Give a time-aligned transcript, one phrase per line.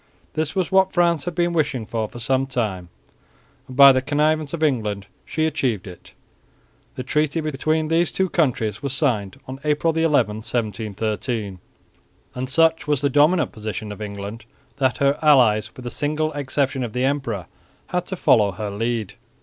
[0.33, 2.89] This was what France had been wishing for some time
[3.67, 6.15] and, by the connivance of England, she achieved it.
[6.95, 11.59] The treaty between these two countries was signed on April 11, 1713;
[12.33, 14.45] and such was the dominant position of England
[14.77, 17.45] that her allies, with the single exception of the emperor,
[17.89, 19.13] had to follow her lead.